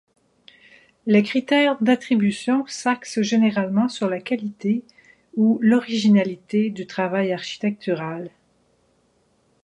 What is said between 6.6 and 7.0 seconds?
du